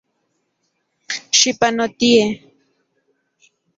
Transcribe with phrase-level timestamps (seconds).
[1.39, 2.23] Xipanotie.